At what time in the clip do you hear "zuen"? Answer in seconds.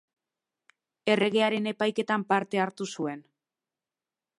2.97-3.23